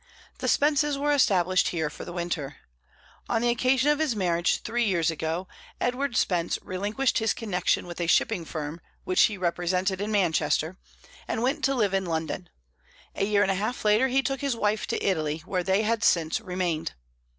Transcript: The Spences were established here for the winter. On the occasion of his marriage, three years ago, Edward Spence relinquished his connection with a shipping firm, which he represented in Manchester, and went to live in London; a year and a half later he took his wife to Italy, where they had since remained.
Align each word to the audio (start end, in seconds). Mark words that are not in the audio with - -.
The 0.39 0.47
Spences 0.47 0.97
were 0.97 1.11
established 1.11 1.67
here 1.67 1.87
for 1.87 2.05
the 2.05 2.11
winter. 2.11 2.55
On 3.29 3.39
the 3.43 3.49
occasion 3.51 3.91
of 3.91 3.99
his 3.99 4.15
marriage, 4.15 4.63
three 4.63 4.83
years 4.83 5.11
ago, 5.11 5.47
Edward 5.79 6.17
Spence 6.17 6.57
relinquished 6.63 7.19
his 7.19 7.35
connection 7.35 7.85
with 7.85 8.01
a 8.01 8.07
shipping 8.07 8.43
firm, 8.43 8.81
which 9.03 9.21
he 9.29 9.37
represented 9.37 10.01
in 10.01 10.11
Manchester, 10.11 10.77
and 11.27 11.43
went 11.43 11.63
to 11.65 11.75
live 11.75 11.93
in 11.93 12.07
London; 12.07 12.49
a 13.13 13.25
year 13.25 13.43
and 13.43 13.51
a 13.51 13.53
half 13.53 13.85
later 13.85 14.07
he 14.07 14.23
took 14.23 14.41
his 14.41 14.55
wife 14.55 14.87
to 14.87 15.05
Italy, 15.05 15.43
where 15.45 15.61
they 15.61 15.83
had 15.83 16.03
since 16.03 16.41
remained. 16.41 16.95